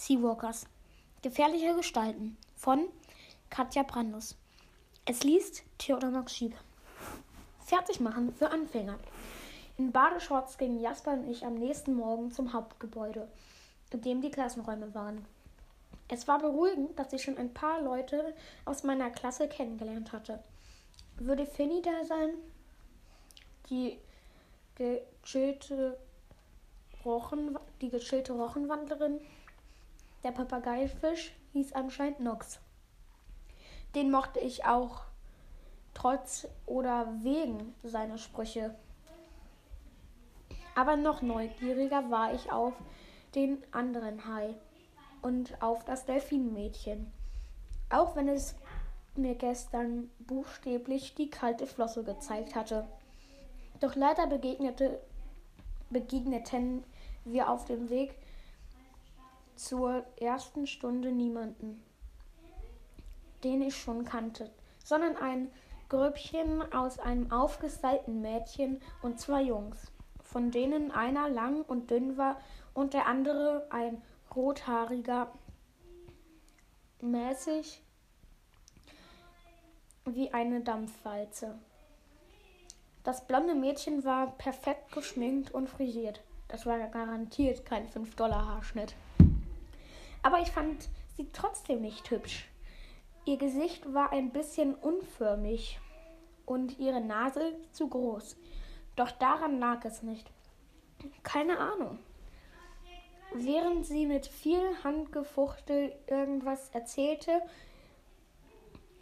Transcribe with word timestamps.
Seawalkers. 0.00 0.64
Gefährliche 1.20 1.76
Gestalten 1.76 2.38
von 2.56 2.88
Katja 3.50 3.82
Brandus. 3.82 4.34
Es 5.04 5.24
liest 5.24 5.62
Theodor 5.76 6.08
Max 6.08 6.34
Schieb. 6.34 6.54
Fertig 7.66 8.00
machen 8.00 8.32
für 8.32 8.50
Anfänger. 8.50 8.98
In 9.76 9.92
Badeshorts 9.92 10.56
gingen 10.56 10.80
Jasper 10.80 11.12
und 11.12 11.28
ich 11.28 11.44
am 11.44 11.56
nächsten 11.56 11.92
Morgen 11.92 12.32
zum 12.32 12.54
Hauptgebäude, 12.54 13.28
in 13.90 14.00
dem 14.00 14.22
die 14.22 14.30
Klassenräume 14.30 14.94
waren. 14.94 15.26
Es 16.08 16.26
war 16.26 16.38
beruhigend, 16.38 16.98
dass 16.98 17.12
ich 17.12 17.22
schon 17.22 17.36
ein 17.36 17.52
paar 17.52 17.82
Leute 17.82 18.34
aus 18.64 18.84
meiner 18.84 19.10
Klasse 19.10 19.48
kennengelernt 19.48 20.12
hatte. 20.12 20.42
Würde 21.18 21.44
Finny 21.44 21.82
da 21.82 22.06
sein? 22.06 22.30
Die 23.68 23.98
gechillte 24.76 25.98
Rochen, 27.04 27.58
die 27.82 27.90
gechillte 27.90 28.32
Rochenwandlerin? 28.32 29.20
Der 30.22 30.32
Papageifisch 30.32 31.32
hieß 31.52 31.72
anscheinend 31.72 32.20
Nox. 32.20 32.60
Den 33.94 34.10
mochte 34.10 34.38
ich 34.38 34.64
auch 34.64 35.02
trotz 35.94 36.46
oder 36.66 37.08
wegen 37.22 37.74
seiner 37.82 38.18
Sprüche. 38.18 38.74
Aber 40.74 40.96
noch 40.96 41.22
neugieriger 41.22 42.10
war 42.10 42.34
ich 42.34 42.52
auf 42.52 42.74
den 43.34 43.62
anderen 43.72 44.26
Hai 44.26 44.54
und 45.22 45.60
auf 45.62 45.84
das 45.84 46.04
Delfinmädchen. 46.04 47.10
Auch 47.88 48.14
wenn 48.14 48.28
es 48.28 48.54
mir 49.16 49.34
gestern 49.34 50.10
buchstäblich 50.20 51.14
die 51.14 51.30
kalte 51.30 51.66
Flosse 51.66 52.04
gezeigt 52.04 52.54
hatte. 52.54 52.86
Doch 53.80 53.96
leider 53.96 54.26
begegnete, 54.26 55.00
begegneten 55.90 56.84
wir 57.24 57.50
auf 57.50 57.64
dem 57.64 57.90
Weg 57.90 58.14
zur 59.60 60.04
ersten 60.16 60.66
Stunde 60.66 61.12
niemanden, 61.12 61.82
den 63.44 63.60
ich 63.60 63.76
schon 63.76 64.04
kannte, 64.04 64.50
sondern 64.82 65.16
ein 65.16 65.52
Grüppchen 65.90 66.72
aus 66.72 66.98
einem 66.98 67.30
aufgestylten 67.30 68.22
Mädchen 68.22 68.80
und 69.02 69.20
zwei 69.20 69.42
Jungs, 69.42 69.92
von 70.22 70.50
denen 70.50 70.90
einer 70.90 71.28
lang 71.28 71.62
und 71.62 71.90
dünn 71.90 72.16
war 72.16 72.40
und 72.72 72.94
der 72.94 73.06
andere 73.06 73.66
ein 73.70 74.00
rothaariger, 74.34 75.30
mäßig 77.02 77.82
wie 80.06 80.32
eine 80.32 80.62
Dampfwalze. 80.62 81.58
Das 83.04 83.26
blonde 83.26 83.54
Mädchen 83.54 84.04
war 84.04 84.38
perfekt 84.38 84.92
geschminkt 84.92 85.50
und 85.52 85.68
frisiert. 85.68 86.22
Das 86.48 86.66
war 86.66 86.78
garantiert 86.88 87.64
kein 87.66 87.88
5-Dollar-Haarschnitt. 87.88 88.94
Aber 90.22 90.40
ich 90.40 90.50
fand 90.50 90.88
sie 91.16 91.28
trotzdem 91.32 91.80
nicht 91.80 92.10
hübsch. 92.10 92.48
Ihr 93.24 93.36
Gesicht 93.36 93.92
war 93.92 94.12
ein 94.12 94.30
bisschen 94.30 94.74
unförmig 94.74 95.78
und 96.46 96.78
ihre 96.78 97.00
Nase 97.00 97.54
zu 97.72 97.88
groß. 97.88 98.36
Doch 98.96 99.10
daran 99.10 99.58
lag 99.58 99.84
es 99.84 100.02
nicht. 100.02 100.30
Keine 101.22 101.58
Ahnung. 101.58 101.98
Während 103.32 103.86
sie 103.86 104.06
mit 104.06 104.26
viel 104.26 104.60
Handgefuchtel 104.82 105.94
irgendwas 106.08 106.68
erzählte, 106.70 107.40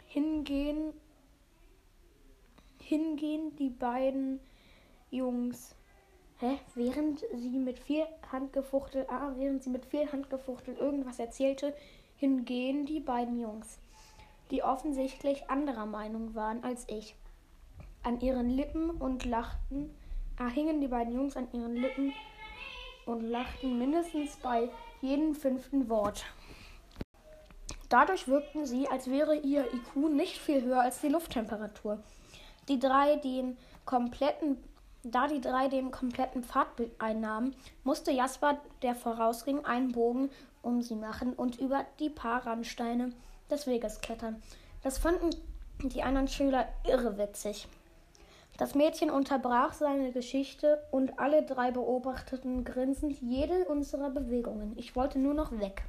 hingehen, 0.05 0.93
hingehen 2.79 3.55
die 3.55 3.71
beiden 3.71 4.39
Jungs. 5.09 5.75
Hä? 6.41 6.57
Während 6.73 7.25
sie 7.33 7.59
mit 7.59 7.79
viel 7.79 8.05
Handgefuchtel, 8.31 9.05
ah, 9.09 9.33
während 9.35 9.61
sie 9.61 9.69
mit 9.69 9.85
viel 9.85 10.09
Handgefuchtel 10.09 10.75
irgendwas 10.75 11.19
erzählte, 11.19 11.75
hingehen 12.15 12.85
die 12.85 13.01
beiden 13.01 13.37
Jungs, 13.37 13.79
die 14.49 14.63
offensichtlich 14.63 15.49
anderer 15.49 15.85
Meinung 15.85 16.35
waren 16.35 16.63
als 16.63 16.87
ich. 16.87 17.15
An 18.03 18.21
ihren 18.21 18.49
Lippen 18.49 18.89
und 18.89 19.25
lachten, 19.25 19.93
ah, 20.37 20.47
hingen 20.47 20.79
die 20.79 20.87
beiden 20.87 21.13
Jungs 21.13 21.35
an 21.35 21.49
ihren 21.51 21.75
Lippen 21.75 22.13
und 23.05 23.21
lachten 23.21 23.77
mindestens 23.77 24.37
bei 24.37 24.69
jedem 25.01 25.35
fünften 25.35 25.89
Wort. 25.89 26.25
Dadurch 27.89 28.29
wirkten 28.29 28.65
sie, 28.65 28.87
als 28.87 29.09
wäre 29.09 29.35
ihr 29.35 29.65
IQ 29.73 30.09
nicht 30.09 30.37
viel 30.37 30.63
höher 30.63 30.81
als 30.81 31.01
die 31.01 31.09
Lufttemperatur. 31.09 32.01
Die 32.69 32.79
drei 32.79 33.17
den 33.17 33.57
kompletten, 33.83 34.63
da 35.03 35.27
die 35.27 35.41
drei 35.41 35.67
den 35.67 35.91
kompletten 35.91 36.43
Pfad 36.43 36.67
einnahmen, 36.99 37.55
musste 37.83 38.11
Jasper, 38.11 38.59
der 38.81 38.95
vorausging, 38.95 39.65
einen 39.65 39.91
Bogen 39.91 40.29
um 40.61 40.81
sie 40.81 40.95
machen 40.95 41.33
und 41.33 41.59
über 41.59 41.85
die 41.99 42.09
paar 42.09 42.45
Randsteine 42.45 43.13
des 43.49 43.65
Weges 43.67 44.01
klettern. 44.01 44.41
Das 44.83 44.97
fanden 44.97 45.29
die 45.83 46.03
anderen 46.03 46.27
Schüler 46.27 46.67
irrewitzig. 46.87 47.67
Das 48.57 48.75
Mädchen 48.75 49.09
unterbrach 49.09 49.71
seine 49.71 50.11
Geschichte 50.11 50.83
und 50.91 51.17
alle 51.17 51.43
drei 51.43 51.71
beobachteten 51.71 52.65
grinsend 52.65 53.21
jede 53.21 53.63
unserer 53.65 54.09
Bewegungen. 54.09 54.73
Ich 54.77 54.97
wollte 54.97 55.17
nur 55.17 55.33
noch 55.33 55.53
weg. 55.53 55.83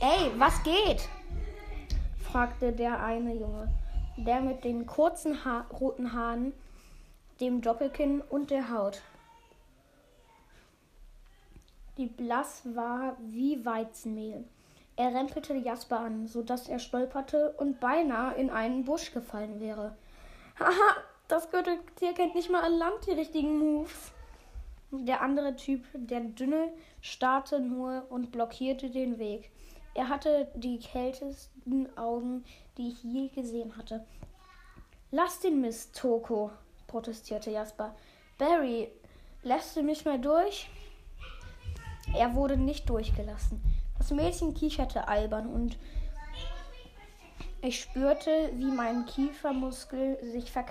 Ey, 0.00 0.30
was 0.38 0.62
geht? 0.62 1.06
fragte 2.22 2.72
der 2.72 3.02
eine 3.04 3.34
Junge, 3.34 3.68
der 4.16 4.40
mit 4.40 4.64
den 4.64 4.86
kurzen 4.86 5.44
ha 5.44 5.66
roten 5.70 6.14
Haaren, 6.14 6.54
dem 7.40 7.60
Doppelkinn 7.60 8.20
und 8.20 8.50
der 8.50 8.70
Haut, 8.70 9.02
die 11.96 12.06
blass 12.06 12.62
war 12.74 13.16
wie 13.20 13.64
Weizenmehl. 13.64 14.44
Er 14.96 15.14
rempelte 15.14 15.54
Jasper 15.54 16.00
an, 16.00 16.26
so 16.26 16.42
dass 16.42 16.68
er 16.68 16.78
stolperte 16.78 17.52
und 17.58 17.80
beinahe 17.80 18.34
in 18.34 18.50
einen 18.50 18.84
Busch 18.84 19.12
gefallen 19.12 19.60
wäre. 19.60 19.96
Haha, 20.58 20.96
das 21.28 21.50
Gürteltier 21.50 22.12
kennt 22.12 22.34
nicht 22.34 22.50
mal 22.50 22.62
an 22.62 22.78
Land 22.78 23.06
die 23.06 23.12
richtigen 23.12 23.58
Moves. 23.58 24.12
Der 24.92 25.20
andere 25.20 25.56
Typ, 25.56 25.84
der 25.94 26.20
Dünne, 26.20 26.72
starrte 27.00 27.58
nur 27.58 28.06
und 28.10 28.30
blockierte 28.30 28.90
den 28.90 29.18
Weg. 29.18 29.50
Er 29.94 30.08
hatte 30.08 30.48
die 30.54 30.78
kältesten 30.78 31.96
Augen, 31.96 32.44
die 32.76 32.88
ich 32.88 33.02
je 33.02 33.28
gesehen 33.28 33.76
hatte. 33.76 34.04
Lass 35.10 35.40
den 35.40 35.60
Mist, 35.60 35.96
Toko, 35.96 36.50
protestierte 36.94 37.50
Jasper. 37.50 37.92
Barry, 38.38 38.88
lässt 39.42 39.74
du 39.74 39.82
mich 39.82 40.04
mal 40.04 40.20
durch? 40.20 40.70
Er 42.16 42.36
wurde 42.36 42.56
nicht 42.56 42.88
durchgelassen. 42.88 43.60
Das 43.98 44.12
Mädchen 44.12 44.54
kicherte 44.54 45.08
albern 45.08 45.48
und 45.48 45.76
ich 47.62 47.80
spürte, 47.80 48.52
wie 48.54 48.70
mein 48.70 49.06
Kiefermuskel 49.06 50.18
sich 50.22 50.52
verk 50.52 50.70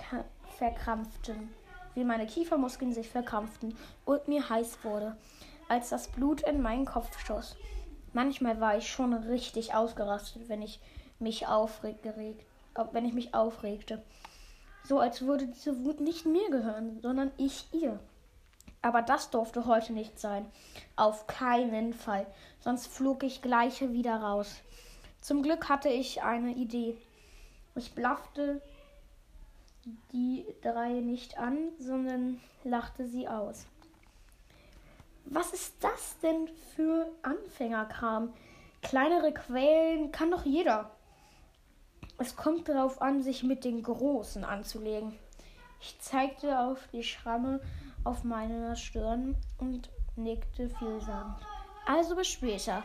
verkrampften, 0.57 1.49
wie 1.93 2.05
meine 2.05 2.25
Kiefermuskeln 2.25 2.93
sich 2.93 3.09
verkrampften 3.09 3.75
und 4.05 4.25
mir 4.29 4.47
heiß 4.47 4.77
wurde, 4.83 5.17
als 5.67 5.89
das 5.89 6.07
Blut 6.07 6.41
in 6.43 6.61
meinen 6.61 6.85
Kopf 6.85 7.19
schoss. 7.19 7.57
Manchmal 8.13 8.61
war 8.61 8.77
ich 8.77 8.89
schon 8.89 9.13
richtig 9.13 9.73
ausgerastet, 9.73 10.47
wenn 10.47 10.61
ich 10.61 10.79
mich 11.19 11.47
aufregte, 11.47 12.13
wenn 12.93 13.05
ich 13.05 13.13
mich 13.13 13.33
aufregte. 13.33 14.01
So 14.83 14.99
als 14.99 15.21
würde 15.21 15.47
diese 15.47 15.85
Wut 15.85 16.01
nicht 16.01 16.25
mir 16.25 16.49
gehören, 16.49 16.99
sondern 17.01 17.31
ich 17.37 17.67
ihr. 17.71 17.99
Aber 18.81 19.01
das 19.01 19.29
durfte 19.29 19.65
heute 19.65 19.93
nicht 19.93 20.19
sein. 20.19 20.45
Auf 20.97 21.25
keinen 21.25 21.93
Fall. 21.93 22.27
Sonst 22.59 22.87
flog 22.87 23.23
ich 23.23 23.41
gleich 23.41 23.81
wieder 23.81 24.17
raus. 24.17 24.61
Zum 25.21 25.41
Glück 25.41 25.69
hatte 25.69 25.87
ich 25.87 26.21
eine 26.21 26.51
Idee. 26.51 26.97
Ich 27.75 27.95
blaffte 27.95 28.61
die 30.11 30.45
drei 30.61 30.89
nicht 30.99 31.37
an, 31.37 31.69
sondern 31.79 32.41
lachte 32.65 33.07
sie 33.07 33.27
aus. 33.27 33.65
Was 35.25 35.53
ist 35.53 35.75
das 35.79 36.19
denn 36.19 36.49
für 36.75 37.09
Anfängerkram? 37.21 38.33
Kleinere 38.81 39.33
Quellen 39.33 40.11
kann 40.11 40.31
doch 40.31 40.45
jeder. 40.45 40.92
Es 42.17 42.35
kommt 42.35 42.69
darauf 42.69 43.01
an, 43.01 43.21
sich 43.21 43.43
mit 43.43 43.65
den 43.65 43.83
Großen 43.83 44.43
anzulegen. 44.43 45.13
Ich 45.81 45.99
zeigte 45.99 46.59
auf 46.59 46.87
die 46.93 47.03
Schramme 47.03 47.59
auf 48.03 48.23
meiner 48.23 48.75
Stirn 48.75 49.35
und 49.57 49.89
nickte 50.15 50.69
vielsagend. 50.69 51.35
Also 51.85 52.15
bis 52.15 52.27
später. 52.27 52.83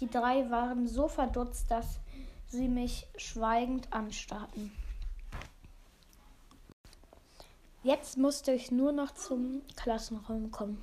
Die 0.00 0.10
drei 0.10 0.50
waren 0.50 0.88
so 0.88 1.06
verdutzt, 1.06 1.70
dass 1.70 2.00
sie 2.48 2.68
mich 2.68 3.06
schweigend 3.16 3.92
anstarrten. 3.92 4.72
Jetzt 7.84 8.16
musste 8.16 8.52
ich 8.52 8.70
nur 8.70 8.92
noch 8.92 9.12
zum 9.12 9.62
Klassenraum 9.76 10.50
kommen. 10.50 10.82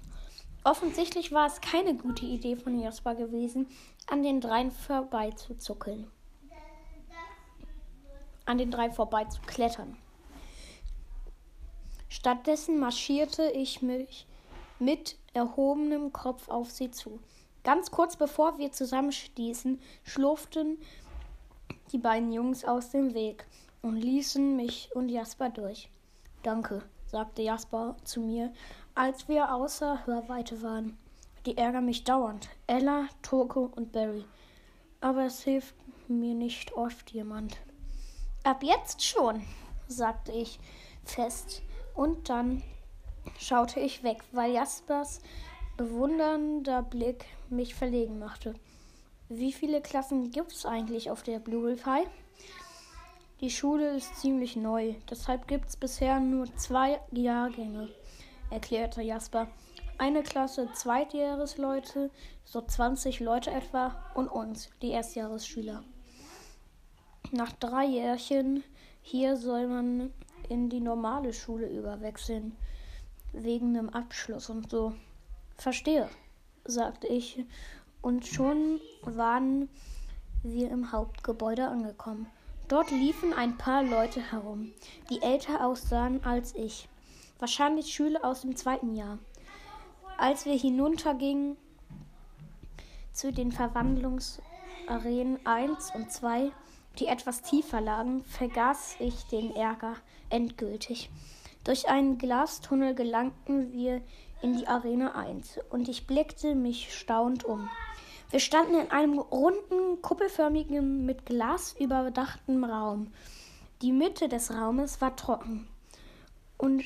Offensichtlich 0.63 1.31
war 1.31 1.47
es 1.47 1.61
keine 1.61 1.95
gute 1.95 2.25
Idee 2.25 2.55
von 2.55 2.79
Jasper 2.79 3.15
gewesen, 3.15 3.67
an 4.07 4.23
den 4.23 4.41
dreien 4.41 4.71
vorbeizuzuckeln. 4.71 6.07
An 8.49 8.57
den 8.57 8.71
drei 8.71 8.89
vorbeizuklettern. 8.89 9.95
Stattdessen 12.07 12.79
marschierte 12.79 13.43
ich 13.51 13.83
mich 13.83 14.25
mit 14.79 15.19
erhobenem 15.35 16.11
Kopf 16.11 16.49
auf 16.49 16.71
sie 16.71 16.89
zu. 16.89 17.19
Ganz 17.63 17.91
kurz 17.91 18.15
bevor 18.15 18.57
wir 18.57 18.71
zusammenstießen, 18.71 19.79
schlurften 20.03 20.79
die 21.91 21.99
beiden 21.99 22.33
Jungs 22.33 22.65
aus 22.65 22.89
dem 22.89 23.13
Weg 23.13 23.45
und 23.83 23.97
ließen 23.97 24.55
mich 24.55 24.89
und 24.95 25.09
Jasper 25.09 25.51
durch. 25.51 25.91
Danke, 26.41 26.81
sagte 27.05 27.43
Jasper 27.43 27.97
zu 28.03 28.19
mir, 28.19 28.51
als 28.95 29.27
wir 29.27 29.53
außer 29.53 30.07
Hörweite 30.07 30.63
waren. 30.63 30.97
Die 31.45 31.55
ärgern 31.55 31.85
mich 31.85 32.03
dauernd. 32.03 32.49
Ella, 32.65 33.09
Toko 33.21 33.71
und 33.75 33.91
Barry. 33.91 34.25
Aber 35.01 35.25
es 35.25 35.43
hilft 35.43 35.75
mir 36.07 36.33
nicht 36.33 36.73
oft 36.73 37.11
jemand. 37.11 37.59
Ab 38.49 38.63
jetzt 38.63 39.03
schon, 39.03 39.43
sagte 39.87 40.31
ich 40.31 40.59
fest. 41.03 41.61
Und 41.93 42.29
dann 42.29 42.63
schaute 43.37 43.79
ich 43.79 44.01
weg, 44.01 44.23
weil 44.31 44.53
Jaspers 44.53 45.21
bewundernder 45.77 46.81
Blick 46.81 47.25
mich 47.51 47.75
verlegen 47.75 48.17
machte. 48.17 48.55
Wie 49.27 49.53
viele 49.53 49.81
Klassen 49.81 50.31
gibt 50.31 50.51
es 50.51 50.65
eigentlich 50.65 51.11
auf 51.11 51.21
der 51.21 51.37
Blue 51.37 51.77
High? 51.85 52.07
Die 53.39 53.51
Schule 53.51 53.95
ist 53.95 54.19
ziemlich 54.19 54.55
neu, 54.55 54.95
deshalb 55.07 55.47
gibt 55.47 55.69
es 55.69 55.77
bisher 55.77 56.19
nur 56.19 56.47
zwei 56.55 56.99
Jahrgänge, 57.11 57.89
erklärte 58.49 59.03
Jasper. 59.03 59.47
Eine 59.99 60.23
Klasse 60.23 60.69
Zweitjahresleute, 60.73 62.09
so 62.45 62.61
20 62.61 63.19
Leute 63.19 63.51
etwa, 63.51 64.03
und 64.15 64.27
uns, 64.27 64.71
die 64.81 64.89
Erstjahresschüler. 64.89 65.83
Nach 67.31 67.51
drei 67.51 67.85
Jährchen 67.85 68.63
hier 69.03 69.37
soll 69.37 69.67
man 69.67 70.11
in 70.49 70.69
die 70.69 70.79
normale 70.79 71.31
Schule 71.31 71.67
überwechseln, 71.67 72.55
wegen 73.33 73.77
einem 73.77 73.89
Abschluss 73.89 74.49
und 74.49 74.71
so. 74.71 74.93
Verstehe, 75.55 76.09
sagte 76.65 77.05
ich, 77.05 77.45
und 78.01 78.25
schon 78.25 78.81
waren 79.03 79.69
wir 80.41 80.71
im 80.71 80.91
Hauptgebäude 80.91 81.67
angekommen. 81.67 82.25
Dort 82.67 82.89
liefen 82.89 83.33
ein 83.33 83.57
paar 83.57 83.83
Leute 83.83 84.21
herum, 84.31 84.71
die 85.11 85.21
älter 85.21 85.65
aussahen 85.65 86.23
als 86.23 86.55
ich. 86.55 86.89
Wahrscheinlich 87.37 87.93
Schüler 87.93 88.25
aus 88.25 88.41
dem 88.41 88.55
zweiten 88.55 88.95
Jahr. 88.95 89.19
Als 90.17 90.45
wir 90.45 90.57
hinuntergingen 90.57 91.57
zu 93.13 93.31
den 93.31 93.51
Verwandlungsarenen 93.51 95.45
1 95.45 95.93
und 95.93 96.11
2, 96.11 96.51
die 96.99 97.07
etwas 97.07 97.41
tiefer 97.41 97.81
lagen, 97.81 98.23
vergaß 98.25 98.97
ich 98.99 99.25
den 99.25 99.55
Ärger 99.55 99.95
endgültig. 100.29 101.09
Durch 101.63 101.89
einen 101.89 102.17
Glastunnel 102.17 102.95
gelangten 102.95 103.71
wir 103.73 104.01
in 104.41 104.57
die 104.57 104.67
Arena 104.67 105.15
1 105.15 105.59
und 105.69 105.89
ich 105.89 106.07
blickte 106.07 106.55
mich 106.55 106.93
staunend 106.93 107.43
um. 107.43 107.69
Wir 108.31 108.39
standen 108.39 108.75
in 108.75 108.91
einem 108.91 109.17
runden, 109.17 110.01
kuppelförmigen, 110.01 111.05
mit 111.05 111.25
Glas 111.25 111.75
überdachten 111.79 112.63
Raum. 112.63 113.11
Die 113.81 113.91
Mitte 113.91 114.29
des 114.29 114.53
Raumes 114.53 115.01
war 115.01 115.15
trocken 115.15 115.67
und 116.57 116.83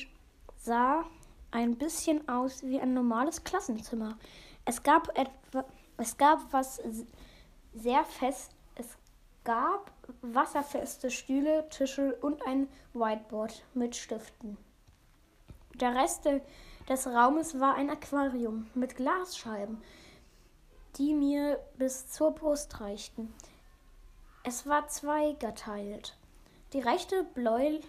sah 0.56 1.04
ein 1.50 1.76
bisschen 1.76 2.28
aus 2.28 2.62
wie 2.64 2.80
ein 2.80 2.94
normales 2.94 3.44
Klassenzimmer. 3.44 4.16
Es 4.64 4.82
gab 4.82 5.16
etwa, 5.18 5.64
es 5.98 6.16
gab 6.16 6.52
was 6.52 6.80
sehr 7.74 8.04
fest, 8.04 8.52
es 8.52 8.53
gab 9.44 9.90
wasserfeste 10.22 11.10
Stühle, 11.10 11.68
Tische 11.68 12.16
und 12.16 12.46
ein 12.46 12.68
Whiteboard 12.92 13.64
mit 13.74 13.94
Stiften. 13.96 14.56
Der 15.74 15.94
Rest 15.94 16.28
des 16.88 17.06
Raumes 17.06 17.60
war 17.60 17.74
ein 17.74 17.90
Aquarium 17.90 18.68
mit 18.74 18.96
Glasscheiben 18.96 19.82
die 20.98 21.14
mir 21.14 21.58
bis 21.76 22.08
zur 22.10 22.32
Brust 22.32 22.80
reichten. 22.80 23.32
Es 24.44 24.66
war 24.66 24.88
zweigeteilt. 24.88 26.16
Die 26.72 26.80
rechte 26.80 27.24
bläu 27.34 27.80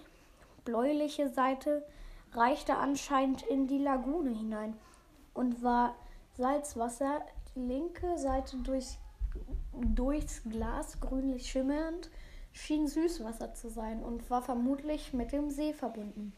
bläuliche 0.64 1.30
Seite 1.30 1.86
reichte 2.34 2.76
anscheinend 2.76 3.44
in 3.44 3.68
die 3.68 3.78
Lagune 3.78 4.32
hinein 4.32 4.76
und 5.34 5.62
war 5.62 5.96
Salzwasser, 6.38 7.22
die 7.54 7.60
linke 7.60 8.18
Seite 8.18 8.58
durch, 8.58 8.98
durchs 9.74 10.44
Glas 10.44 11.00
grünlich 11.00 11.50
schimmernd, 11.50 12.10
schien 12.54 12.88
Süßwasser 12.88 13.54
zu 13.54 13.70
sein 13.70 14.02
und 14.04 14.30
war 14.30 14.42
vermutlich 14.42 15.14
mit 15.14 15.32
dem 15.32 15.50
See 15.50 15.74
verbunden. 15.74 16.34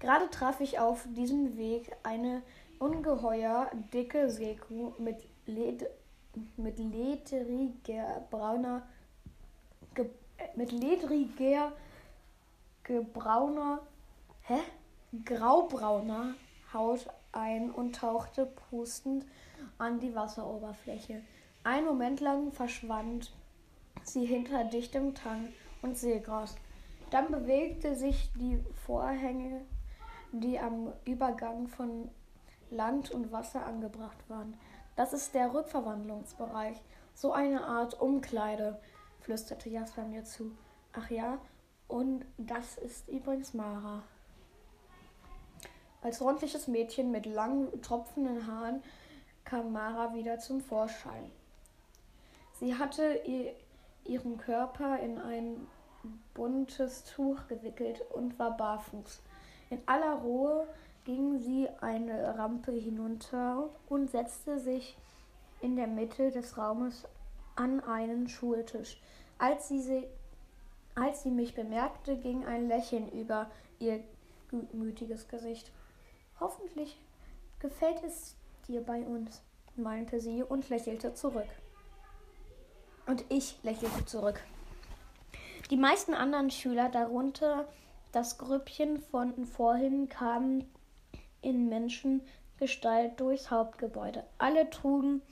Gerade 0.00 0.28
traf 0.30 0.60
ich 0.60 0.78
auf 0.78 1.06
diesem 1.16 1.56
Weg 1.56 1.90
eine 2.02 2.42
ungeheuer 2.78 3.70
dicke 3.92 4.28
Seekuh 4.28 4.92
mit 4.98 5.16
led 5.46 5.86
mit 6.56 6.78
ledriger 6.78 8.26
brauner 8.30 8.82
ge 9.94 10.10
mit 10.56 10.72
ledriger 10.72 11.72
gebrauner 12.82 13.80
hä 14.42 14.58
graubrauner 15.24 16.34
Haut 16.72 17.06
ein 17.32 17.70
und 17.70 17.94
tauchte 17.94 18.46
pustend 18.46 19.24
an 19.78 20.00
die 20.00 20.14
Wasseroberfläche. 20.14 21.22
Ein 21.66 21.86
Moment 21.86 22.20
lang 22.20 22.52
verschwand 22.52 23.32
sie 24.02 24.26
hinter 24.26 24.64
dichtem 24.64 25.14
Tang 25.14 25.48
und 25.80 25.96
Seegras. 25.96 26.56
Dann 27.10 27.30
bewegte 27.30 27.96
sich 27.96 28.30
die 28.34 28.62
Vorhänge, 28.84 29.62
die 30.32 30.58
am 30.58 30.92
Übergang 31.06 31.68
von 31.68 32.10
Land 32.70 33.10
und 33.12 33.32
Wasser 33.32 33.64
angebracht 33.64 34.18
waren. 34.28 34.58
Das 34.94 35.14
ist 35.14 35.34
der 35.34 35.54
Rückverwandlungsbereich. 35.54 36.76
So 37.14 37.32
eine 37.32 37.64
Art 37.64 37.98
Umkleide, 37.98 38.78
flüsterte 39.20 39.70
Jasper 39.70 40.04
mir 40.04 40.24
zu. 40.24 40.50
Ach 40.92 41.08
ja, 41.08 41.38
und 41.88 42.26
das 42.36 42.76
ist 42.76 43.08
übrigens 43.08 43.54
Mara. 43.54 44.02
Als 46.02 46.20
rundliches 46.20 46.68
Mädchen 46.68 47.10
mit 47.10 47.24
langen, 47.24 47.80
tropfenden 47.80 48.46
Haaren 48.46 48.82
kam 49.46 49.72
Mara 49.72 50.12
wieder 50.12 50.38
zum 50.38 50.60
Vorschein. 50.60 51.32
Sie 52.64 52.74
hatte 52.78 53.20
ihren 54.04 54.38
Körper 54.38 54.98
in 55.00 55.18
ein 55.18 55.66
buntes 56.32 57.04
Tuch 57.04 57.46
gewickelt 57.46 58.00
und 58.10 58.38
war 58.38 58.56
barfuß. 58.56 59.20
In 59.68 59.82
aller 59.84 60.14
Ruhe 60.14 60.66
ging 61.04 61.38
sie 61.40 61.68
eine 61.82 62.38
Rampe 62.38 62.72
hinunter 62.72 63.68
und 63.90 64.10
setzte 64.10 64.58
sich 64.58 64.96
in 65.60 65.76
der 65.76 65.88
Mitte 65.88 66.30
des 66.30 66.56
Raumes 66.56 67.06
an 67.54 67.80
einen 67.80 68.30
Schultisch. 68.30 68.98
Als 69.36 69.68
sie, 69.68 69.82
sie, 69.82 70.06
als 70.94 71.22
sie 71.22 71.30
mich 71.30 71.54
bemerkte, 71.54 72.16
ging 72.16 72.46
ein 72.46 72.66
Lächeln 72.66 73.10
über 73.10 73.50
ihr 73.78 74.00
gutmütiges 74.50 75.28
Gesicht. 75.28 75.70
Hoffentlich 76.40 76.98
gefällt 77.58 78.02
es 78.04 78.36
dir 78.66 78.80
bei 78.80 79.02
uns, 79.02 79.42
meinte 79.76 80.18
sie 80.18 80.42
und 80.42 80.70
lächelte 80.70 81.12
zurück. 81.12 81.44
Und 83.06 83.24
ich 83.28 83.58
lächelte 83.62 84.04
zurück. 84.06 84.40
Die 85.70 85.76
meisten 85.76 86.14
anderen 86.14 86.50
Schüler, 86.50 86.88
darunter 86.88 87.66
das 88.12 88.38
Grüppchen 88.38 89.00
von 89.00 89.46
vorhin, 89.46 90.08
kamen 90.08 90.70
in 91.42 91.68
Menschengestalt 91.68 93.18
durchs 93.18 93.50
Hauptgebäude. 93.50 94.24
Alle 94.38 94.70
trugen, 94.70 95.22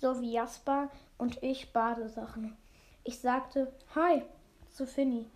so 0.00 0.20
wie 0.20 0.32
Jasper 0.32 0.90
und 1.18 1.42
ich, 1.42 1.72
Badesachen. 1.72 2.56
Ich 3.04 3.18
sagte 3.18 3.72
Hi 3.94 4.22
zu 4.70 4.86
Finny. 4.86 5.26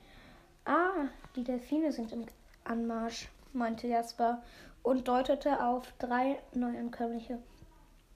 Ah, 0.65 1.09
die 1.37 1.45
Delfine 1.45 1.93
sind 1.93 2.13
im 2.13 2.27
Anmarsch, 2.65 3.29
meinte 3.53 3.87
Jasper 3.87 4.43
und 4.83 5.09
deutete 5.09 5.65
auf 5.65 5.93
drei 5.99 6.39
Neuankömmliche. 6.55 7.39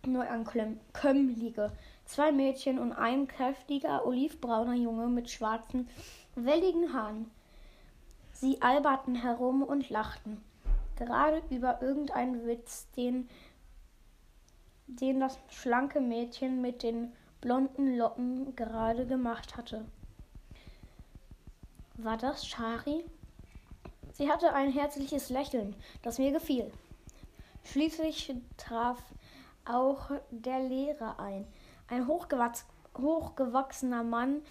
Neuankömmlinge. 0.06 1.72
Zwei 2.08 2.32
Mädchen 2.32 2.78
und 2.78 2.94
ein 2.94 3.28
kräftiger, 3.28 4.06
olivbrauner 4.06 4.72
Junge 4.72 5.08
mit 5.08 5.28
schwarzen, 5.28 5.90
welligen 6.34 6.94
Haaren. 6.94 7.30
Sie 8.32 8.62
alberten 8.62 9.14
herum 9.14 9.62
und 9.62 9.90
lachten 9.90 10.42
gerade 10.96 11.42
über 11.50 11.82
irgendeinen 11.82 12.46
Witz, 12.46 12.90
den, 12.96 13.28
den 14.86 15.20
das 15.20 15.38
schlanke 15.50 16.00
Mädchen 16.00 16.62
mit 16.62 16.82
den 16.82 17.12
blonden 17.42 17.98
Locken 17.98 18.56
gerade 18.56 19.06
gemacht 19.06 19.58
hatte. 19.58 19.84
War 21.98 22.16
das 22.16 22.46
Shari? 22.46 23.04
Sie 24.14 24.30
hatte 24.30 24.54
ein 24.54 24.72
herzliches 24.72 25.28
Lächeln, 25.28 25.76
das 26.00 26.18
mir 26.18 26.32
gefiel. 26.32 26.72
Schließlich 27.64 28.34
traf 28.56 28.98
auch 29.66 30.10
der 30.30 30.60
Lehrer 30.60 31.20
ein, 31.20 31.46
ein 31.88 32.06
hochgewachs 32.06 32.66
hochgewachsener 32.96 34.02
Mann 34.02 34.42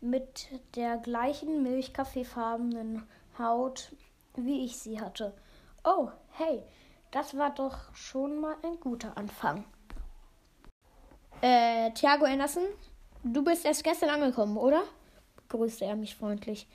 mit 0.00 0.48
der 0.74 0.96
gleichen 0.96 1.62
milchkaffeefarbenen 1.62 3.06
Haut, 3.38 3.92
wie 4.36 4.64
ich 4.64 4.78
sie 4.78 5.00
hatte. 5.00 5.34
Oh, 5.84 6.08
hey, 6.32 6.62
das 7.10 7.36
war 7.36 7.50
doch 7.50 7.94
schon 7.94 8.40
mal 8.40 8.56
ein 8.62 8.80
guter 8.80 9.16
Anfang. 9.16 9.64
Äh, 11.42 11.90
Thiago 11.92 12.24
Anderson, 12.24 12.64
du 13.22 13.42
bist 13.42 13.64
erst 13.64 13.84
gestern 13.84 14.10
angekommen, 14.10 14.56
oder? 14.56 14.82
grüßte 15.48 15.84
er 15.84 15.96
mich 15.96 16.14
freundlich. 16.14 16.66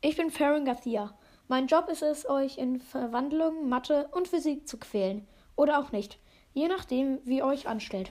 Ich 0.00 0.16
bin 0.16 0.30
Farron 0.30 0.64
Garcia. 0.64 1.12
Mein 1.48 1.66
Job 1.66 1.88
ist 1.88 2.02
es, 2.02 2.28
euch 2.28 2.56
in 2.56 2.80
Verwandlung, 2.80 3.68
Mathe 3.68 4.08
und 4.12 4.26
Physik 4.26 4.66
zu 4.66 4.78
quälen. 4.78 5.28
Oder 5.54 5.78
auch 5.78 5.92
nicht. 5.92 6.18
Je 6.54 6.66
nachdem, 6.66 7.18
wie 7.24 7.42
euch 7.42 7.68
anstellt. 7.68 8.10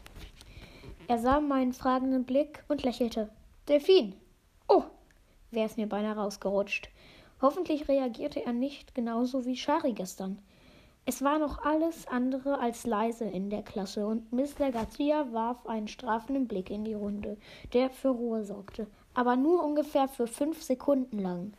Er 1.12 1.20
sah 1.20 1.42
meinen 1.42 1.74
fragenden 1.74 2.24
Blick 2.24 2.64
und 2.70 2.84
lächelte. 2.84 3.28
Delfin. 3.68 4.16
Oh, 4.70 4.84
wäre 5.50 5.66
es 5.66 5.76
mir 5.76 5.90
beinahe 5.90 6.16
rausgerutscht. 6.16 6.88
Hoffentlich 7.42 7.90
reagierte 7.90 8.46
er 8.46 8.54
nicht 8.54 8.96
genauso 8.96 9.46
wie 9.46 9.58
Shari 9.58 9.92
gestern. 9.92 10.40
Es 11.06 11.22
war 11.22 11.38
noch 11.38 11.66
alles 11.66 12.08
andere 12.08 12.60
als 12.60 12.86
leise 12.86 13.26
in 13.26 13.50
der 13.50 13.62
Klasse 13.62 14.08
und 14.08 14.32
Mr. 14.32 14.72
Garcia 14.72 15.34
warf 15.34 15.66
einen 15.66 15.90
strafenden 15.90 16.48
Blick 16.48 16.70
in 16.70 16.86
die 16.86 16.94
Runde, 16.94 17.36
der 17.74 17.90
für 17.90 18.12
Ruhe 18.12 18.46
sorgte, 18.46 18.88
aber 19.14 19.36
nur 19.36 19.66
ungefähr 19.66 20.08
für 20.08 20.28
fünf 20.28 20.64
Sekunden 20.64 21.20
lang. 21.20 21.52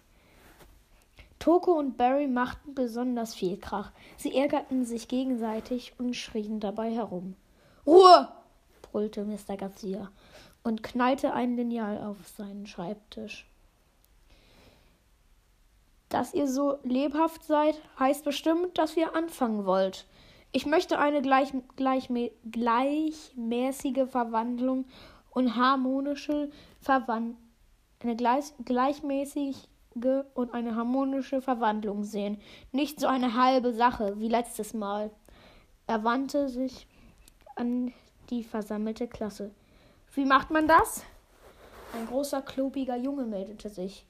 Toko 1.39 1.73
und 1.73 1.99
Barry 1.99 2.27
machten 2.27 2.75
besonders 2.75 3.35
viel 3.35 3.59
Krach. 3.59 3.93
Sie 4.17 4.35
ärgerten 4.35 4.87
sich 4.87 5.09
gegenseitig 5.09 5.93
und 5.99 6.17
schrien 6.17 6.59
dabei 6.59 6.91
herum. 6.91 7.37
Ruhe! 7.87 8.31
Brüllte 8.93 9.25
Mr. 9.25 9.57
Garcia 9.57 10.11
und 10.63 10.83
knallte 10.83 11.33
ein 11.35 11.57
Lineal 11.57 11.99
auf 12.05 12.29
seinen 12.29 12.67
Schreibtisch. 12.67 13.47
Dass 16.09 16.35
ihr 16.35 16.47
so 16.47 16.79
lebhaft 16.85 17.43
seid, 17.45 17.81
heißt 17.99 18.25
bestimmt, 18.25 18.79
dass 18.79 18.97
ihr 18.97 19.17
anfangen 19.17 19.65
wollt. 19.65 20.07
Ich 20.53 20.67
möchte 20.67 20.99
eine 20.99 21.23
gleich, 21.23 21.53
gleichmä 21.77 22.31
gleichmäßige 22.51 24.09
Verwandlung 24.11 24.85
und 25.31 25.57
harmonische 25.57 26.51
Verwandlung 26.81 27.39
eine 28.05 28.17
gleich, 28.17 28.53
gleichmäßige 28.65 29.57
und 30.35 30.55
eine 30.55 30.75
harmonische 30.75 31.43
Verwandlung 31.43 32.05
sehen. 32.05 32.41
Nicht 32.73 32.99
so 32.99 33.07
eine 33.07 33.35
halbe 33.35 33.73
Sache 33.73 34.19
wie 34.19 34.29
letztes 34.29 34.75
Mal. 34.75 35.11
Er 35.87 36.03
wandte 36.05 36.49
sich 36.49 36.87
an 37.57 37.93
die 38.31 38.45
versammelte 38.45 39.09
Klasse. 39.09 39.51
Wie 40.15 40.25
macht 40.25 40.51
man 40.51 40.69
das? 40.69 41.05
Ein 41.95 42.07
großer, 42.07 42.43
klobiger 42.43 42.97
Junge 42.97 43.25
meldete 43.25 43.69
sich. 43.69 44.07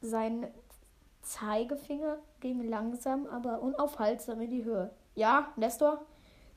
Sein 0.00 0.46
Zeigefinger 1.22 2.18
ging 2.40 2.68
langsam, 2.68 3.26
aber 3.26 3.60
unaufhaltsam 3.60 4.40
in 4.40 4.50
die 4.50 4.64
Höhe. 4.64 4.90
Ja, 5.14 5.52
Nestor? 5.56 6.04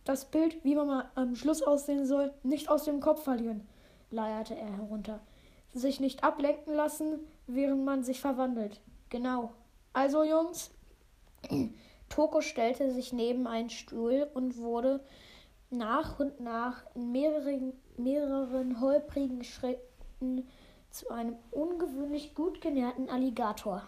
Das 0.05 0.25
Bild, 0.25 0.63
wie 0.63 0.75
man 0.75 0.88
mal 0.88 1.11
am 1.15 1.35
Schluss 1.35 1.61
aussehen 1.61 2.05
soll, 2.05 2.33
nicht 2.43 2.69
aus 2.69 2.83
dem 2.83 2.99
Kopf 2.99 3.23
verlieren, 3.23 3.67
leierte 4.11 4.55
er 4.55 4.71
herunter. 4.77 5.19
Sich 5.73 5.99
nicht 5.99 6.23
ablenken 6.23 6.73
lassen, 6.73 7.19
während 7.47 7.83
man 7.83 8.03
sich 8.03 8.21
verwandelt. 8.21 8.79
Genau. 9.09 9.51
Also, 9.93 10.23
Jungs. 10.23 10.71
Toko 12.09 12.41
stellte 12.41 12.91
sich 12.91 13.13
neben 13.13 13.47
einen 13.47 13.69
Stuhl 13.69 14.27
und 14.33 14.57
wurde 14.57 14.99
nach 15.69 16.19
und 16.19 16.39
nach 16.39 16.83
in 16.95 17.11
mehreren, 17.11 17.73
mehreren 17.97 18.79
holprigen 18.81 19.43
Schritten 19.43 20.47
zu 20.89 21.09
einem 21.11 21.35
ungewöhnlich 21.51 22.33
gut 22.33 22.61
genährten 22.61 23.09
Alligator. 23.09 23.83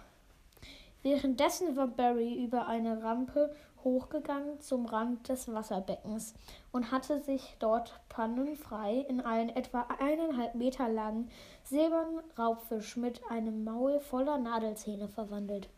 Währenddessen 1.03 1.75
war 1.75 1.87
Barry 1.87 2.43
über 2.43 2.67
eine 2.67 3.01
Rampe 3.01 3.55
hochgegangen 3.83 4.59
zum 4.61 4.85
Rand 4.85 5.27
des 5.27 5.51
Wasserbeckens 5.51 6.35
und 6.71 6.91
hatte 6.91 7.19
sich 7.21 7.55
dort 7.57 7.99
pannenfrei 8.09 9.05
in 9.09 9.21
einen 9.21 9.49
etwa 9.49 9.87
eineinhalb 9.99 10.53
Meter 10.53 10.87
langen 10.87 11.29
silbernen 11.63 12.19
Raubfisch 12.37 12.97
mit 12.97 13.21
einem 13.31 13.63
Maul 13.63 13.99
voller 13.99 14.37
Nadelzähne 14.37 15.07
verwandelt. 15.07 15.69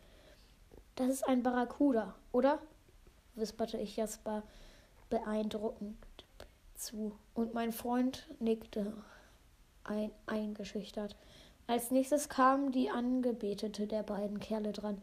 Das 0.96 1.08
ist 1.08 1.26
ein 1.26 1.42
Barracuda, 1.42 2.14
oder? 2.32 2.58
wisperte 3.34 3.78
ich 3.78 3.96
Jasper 3.96 4.42
beeindruckend 5.14 5.96
zu, 6.74 7.16
und 7.34 7.54
mein 7.54 7.70
Freund 7.72 8.26
nickte 8.40 8.92
ein 9.84 10.10
eingeschüchtert. 10.26 11.16
Als 11.68 11.92
nächstes 11.92 12.28
kam 12.28 12.72
die 12.72 12.90
Angebetete 12.90 13.86
der 13.86 14.02
beiden 14.02 14.40
Kerle 14.40 14.72
dran. 14.72 15.00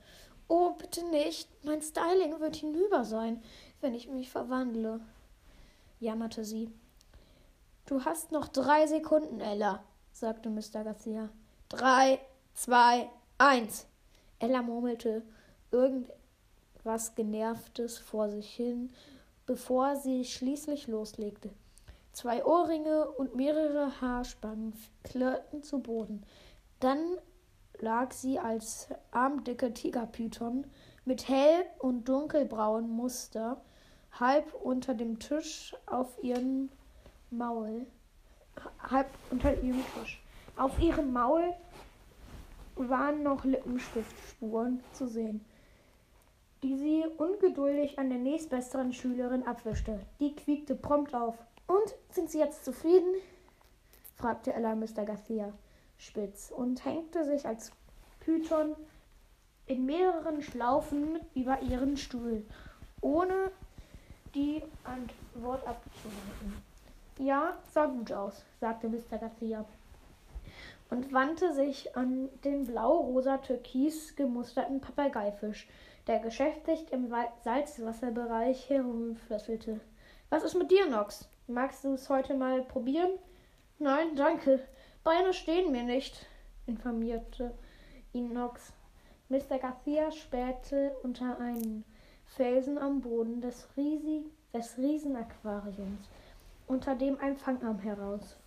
Oh, 0.49 0.71
bitte 0.71 1.05
nicht. 1.11 1.47
Mein 1.63 1.81
Styling 1.81 2.41
wird 2.41 2.57
hinüber 2.57 3.05
sein, 3.05 3.41
wenn 3.79 3.93
ich 3.93 4.09
mich 4.09 4.29
verwandle, 4.29 4.99
jammerte 6.01 6.43
sie. 6.43 6.69
Du 7.85 8.03
hast 8.03 8.33
noch 8.33 8.49
drei 8.49 8.85
Sekunden, 8.85 9.39
Ella, 9.39 9.81
sagte 10.11 10.49
Mr. 10.49 10.83
Garcia. 10.83 11.29
Drei, 11.69 12.19
zwei, 12.53 13.09
eins. 13.37 13.87
Ella 14.39 14.61
murmelte 14.61 15.23
irgendwas 15.71 17.15
Genervtes 17.15 17.97
vor 17.97 18.29
sich 18.29 18.53
hin, 18.53 18.91
bevor 19.45 19.95
sie 19.95 20.25
schließlich 20.25 20.87
loslegte. 20.87 21.49
Zwei 22.13 22.45
Ohrringe 22.45 23.09
und 23.09 23.35
mehrere 23.35 24.01
Haarspangen 24.01 24.73
klirrten 25.03 25.63
zu 25.63 25.79
Boden. 25.79 26.25
Dann 26.79 26.99
lag 27.79 28.11
sie 28.11 28.37
als 28.37 28.89
armdicke 29.11 29.73
Tigerpython 29.73 30.65
mit 31.05 31.27
hell- 31.27 31.65
und 31.79 32.07
dunkelbraunen 32.07 32.89
Muster 32.89 33.61
halb 34.19 34.53
unter 34.53 34.93
dem 34.93 35.19
Tisch 35.19 35.75
auf 35.85 36.21
ihrem 36.21 36.69
Maul. 37.29 37.87
Halb 38.79 39.07
unter 39.29 39.53
ihrem 39.61 39.83
Tisch. 39.95 40.21
Auf 40.57 40.77
ihrem 40.79 41.13
Maul 41.13 41.53
waren 42.75 43.23
noch 43.23 43.45
Lippenstiftspuren 43.45 44.83
zu 44.93 45.07
sehen, 45.07 45.45
die 46.63 46.77
sie 46.77 47.05
ungeduldig 47.17 47.97
an 47.97 48.09
der 48.09 48.19
nächstbesseren 48.19 48.93
Schülerin 48.93 49.47
abwischte. 49.47 49.99
Die 50.19 50.35
quiekte 50.35 50.75
prompt 50.75 51.13
auf. 51.15 51.35
Und 51.67 51.95
sind 52.11 52.29
Sie 52.29 52.39
jetzt 52.39 52.65
zufrieden? 52.65 53.15
fragte 54.15 54.53
Ella 54.53 54.75
Mr. 54.75 55.05
Garcia 55.05 55.53
spitz 55.97 56.51
und 56.51 56.83
hängte 56.83 57.23
sich 57.25 57.45
als 57.45 57.71
Python 58.19 58.75
in 59.67 59.85
mehreren 59.85 60.41
Schlaufen 60.41 61.19
über 61.35 61.61
ihren 61.61 61.95
Stuhl, 61.95 62.43
ohne 63.01 63.51
die 64.33 64.63
Antwort 64.83 65.65
abzuwarten. 65.67 66.63
Ja, 67.19 67.57
sah 67.71 67.85
gut 67.85 68.11
aus, 68.11 68.43
sagte 68.59 68.89
Mr. 68.89 69.17
Garcia 69.19 69.65
und 70.89 71.13
wandte 71.13 71.53
sich 71.53 71.95
an 71.95 72.29
den 72.43 72.65
blau-rosa-türkis 72.65 74.15
gemusterten 74.15 74.81
Papageifisch, 74.81 75.67
der 76.07 76.19
geschäftig 76.19 76.91
im 76.91 77.13
Salzwasserbereich 77.43 78.69
herumflösselte. 78.69 79.79
Was 80.29 80.43
ist 80.43 80.55
mit 80.55 80.71
dir, 80.71 80.87
Nox? 80.87 81.27
Magst 81.47 81.83
du 81.83 81.93
es 81.93 82.09
heute 82.09 82.33
mal 82.33 82.63
probieren? 82.63 83.11
Nein, 83.79 84.15
danke. 84.15 84.61
Beine 85.03 85.33
stehen 85.33 85.71
mir 85.71 85.83
nicht, 85.83 86.25
informierte 86.65 87.53
ihn 88.13 88.33
Nox. 88.33 88.73
Mr. 89.29 89.59
Garcia 89.59 90.11
spähte 90.11 90.95
unter 91.03 91.39
einen 91.39 91.83
Felsen 92.25 92.77
am 92.77 93.01
Boden 93.01 93.41
des, 93.41 93.67
Riesi 93.75 94.25
des 94.53 94.77
Riesenaquariums, 94.77 96.07
unter 96.67 96.95
dem 96.95 97.19
ein 97.19 97.35
Fangarm 97.35 97.79
heraus 97.79 98.37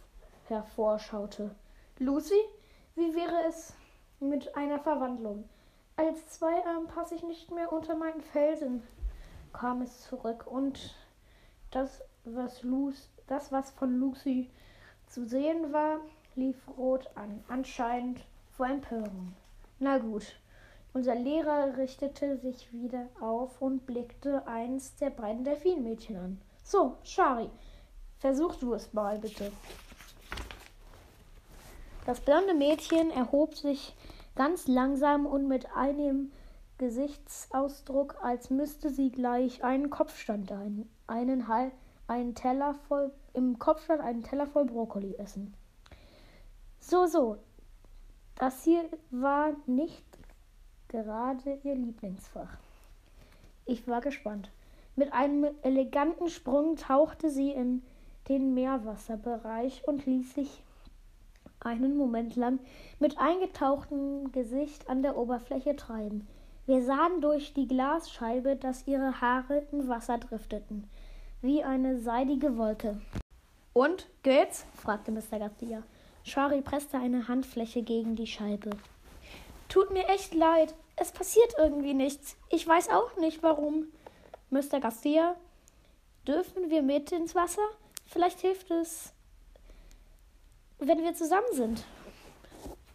hervorschaute. 0.49 1.55
Lucy, 1.99 2.41
wie 2.97 3.15
wäre 3.15 3.47
es 3.49 3.75
mit 4.21 4.55
einer 4.57 4.79
Verwandlung? 4.79 5.49
Als 5.97 6.27
Zweiarm 6.29 6.89
passe 6.89 7.15
ich 7.15 7.23
nicht 7.23 7.53
mehr 7.53 7.73
unter 7.73 7.95
meinen 7.95 8.21
Felsen, 8.21 8.83
kam 9.53 9.81
es 9.81 10.03
zurück, 10.03 10.45
und 10.47 10.95
das, 11.71 12.03
was, 12.25 12.65
Lucy, 12.65 13.09
das, 13.29 13.53
was 13.53 13.71
von 13.71 14.01
Lucy 14.01 14.51
zu 15.07 15.25
sehen 15.27 15.73
war, 15.73 16.01
lief 16.35 16.57
rot 16.77 17.09
an, 17.15 17.45
anscheinend 17.49 18.25
vor 18.57 18.67
Empörung. 18.67 19.35
Na 19.79 19.99
gut. 19.99 20.37
Unser 20.93 21.17
Lehrer 21.17 21.77
richtete 21.77 22.39
sich 22.39 22.73
wieder 22.73 23.09
auf 23.21 23.61
und 23.61 23.85
blickte 23.85 24.47
eins 24.47 24.95
der 24.97 25.11
beiden 25.11 25.43
Delfinmädchen 25.43 26.17
an. 26.17 26.41
So, 26.63 26.97
Shari, 27.03 27.51
versuch 28.19 28.55
du 28.57 28.75
es 28.75 28.93
mal 28.93 29.19
bitte. 29.19 29.51
Das 32.07 32.21
blonde 32.21 32.55
Mädchen 32.55 33.11
erhob 33.11 33.57
sich 33.57 33.97
ganz 34.35 34.67
langsam 34.67 35.27
und 35.27 35.49
mit 35.49 35.75
einem 35.75 36.33
Gesichtsausdruck, 36.79 38.17
als 38.21 38.51
müsste 38.51 38.91
sie 38.91 39.11
gleich 39.11 39.63
einen 39.63 39.91
Kopfstand 39.91 40.51
ein, 40.51 40.89
einen, 41.07 41.45
einen 42.09 42.35
Teller 42.35 42.75
voll 42.75 43.13
im 43.33 43.59
Kopfstand 43.59 44.01
einen 44.01 44.23
Teller 44.23 44.47
voll 44.47 44.65
Brokkoli 44.65 45.15
essen. 45.17 45.55
So, 46.81 47.07
so. 47.07 47.39
Das 48.37 48.65
hier 48.65 48.85
war 49.11 49.53
nicht 49.67 50.05
gerade 50.89 51.59
ihr 51.63 51.75
Lieblingsfach. 51.77 52.59
Ich 53.65 53.87
war 53.87 54.01
gespannt. 54.01 54.51
Mit 54.97 55.13
einem 55.13 55.47
eleganten 55.63 56.29
Sprung 56.29 56.77
tauchte 56.77 57.31
sie 57.31 57.51
in 57.51 57.83
den 58.29 58.55
Meerwasserbereich 58.55 59.87
und 59.87 60.07
ließ 60.07 60.35
sich 60.35 60.64
einen 61.65 61.97
Moment 61.97 62.37
lang 62.37 62.61
mit 63.01 63.19
eingetauchtem 63.19 64.31
Gesicht 64.33 64.89
an 64.89 65.03
der 65.03 65.17
Oberfläche 65.17 65.77
treiben. 65.77 66.27
Wir 66.67 66.83
sahen 66.83 67.21
durch 67.21 67.53
die 67.53 67.67
Glasscheibe, 67.67 68.57
dass 68.57 68.87
ihre 68.87 69.21
Haare 69.21 69.67
im 69.73 69.89
Wasser 69.89 70.19
drifteten, 70.19 70.89
wie 71.43 71.63
eine 71.63 71.99
seidige 71.99 72.57
Wolke. 72.57 73.01
Und 73.73 74.09
geht's? 74.23 74.65
fragte 74.75 75.11
Mr. 75.11 75.39
Garcia. 75.39 75.83
Shari 76.23 76.63
presste 76.63 76.99
eine 76.99 77.29
Handfläche 77.29 77.83
gegen 77.83 78.17
die 78.17 78.27
Scheibe. 78.27 78.71
Tut 79.69 79.91
mir 79.91 80.09
echt 80.09 80.35
leid. 80.35 80.75
Es 80.97 81.13
passiert 81.13 81.55
irgendwie 81.59 81.93
nichts. 81.93 82.37
Ich 82.49 82.67
weiß 82.67 82.89
auch 82.91 83.17
nicht 83.17 83.43
warum. 83.43 83.89
Mr. 84.51 84.81
Garcia, 84.81 85.35
dürfen 86.27 86.71
wir 86.71 86.83
mit 86.83 87.13
ins 87.13 87.35
Wasser? 87.35 87.67
Vielleicht 88.07 88.41
hilft 88.41 88.71
es, 88.71 89.14
wenn 90.79 91.03
wir 91.03 91.15
zusammen 91.15 91.53
sind, 91.53 91.85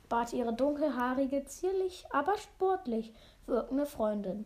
bat 0.10 0.34
ihre 0.34 0.54
dunkelhaarige, 0.54 1.46
zierlich, 1.46 2.06
aber 2.10 2.38
sportlich 2.38 3.14
wirkende 3.46 3.86
Freundin. 3.86 4.46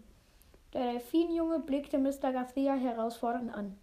Der 0.73 0.93
Delfinjunge 0.93 1.59
blickte 1.59 1.97
Mr. 1.97 2.31
Garcia 2.33 2.73
herausfordernd 2.73 3.53
an. 3.53 3.77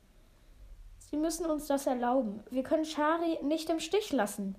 Sie 0.98 1.16
müssen 1.16 1.46
uns 1.46 1.66
das 1.66 1.86
erlauben. 1.86 2.42
Wir 2.50 2.62
können 2.62 2.84
Shari 2.84 3.38
nicht 3.42 3.70
im 3.70 3.80
Stich 3.80 4.12
lassen. 4.12 4.56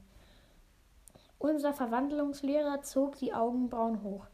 Unser 1.39 1.73
Verwandlungslehrer 1.73 2.81
zog 2.83 3.17
die 3.17 3.33
Augenbrauen 3.33 4.03
hoch. 4.03 4.25